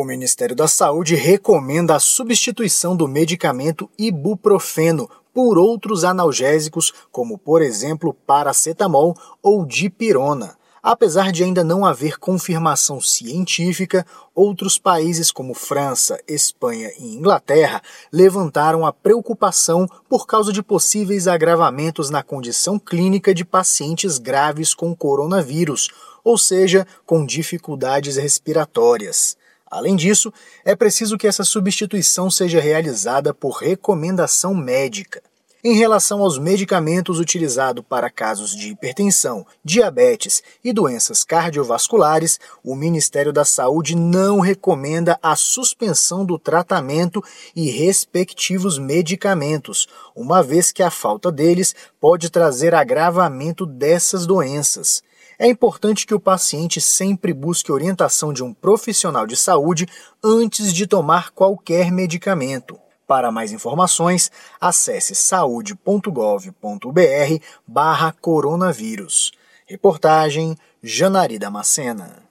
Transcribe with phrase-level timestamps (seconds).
[0.00, 7.60] O Ministério da Saúde recomenda a substituição do medicamento ibuprofeno por outros analgésicos, como por
[7.60, 10.56] exemplo paracetamol ou dipirona.
[10.80, 18.86] Apesar de ainda não haver confirmação científica, outros países como França, Espanha e Inglaterra levantaram
[18.86, 25.88] a preocupação por causa de possíveis agravamentos na condição clínica de pacientes graves com coronavírus,
[26.22, 29.36] ou seja, com dificuldades respiratórias.
[29.70, 30.32] Além disso,
[30.64, 35.22] é preciso que essa substituição seja realizada por recomendação médica.
[35.64, 43.32] Em relação aos medicamentos utilizados para casos de hipertensão, diabetes e doenças cardiovasculares, o Ministério
[43.32, 47.20] da Saúde não recomenda a suspensão do tratamento
[47.56, 55.02] e respectivos medicamentos, uma vez que a falta deles pode trazer agravamento dessas doenças.
[55.40, 59.88] É importante que o paciente sempre busque orientação de um profissional de saúde
[60.22, 62.78] antes de tomar qualquer medicamento.
[63.08, 66.52] Para mais informações, acesse saude.gov.br
[67.66, 69.32] barra coronavírus.
[69.66, 72.27] Reportagem Janari Damascena.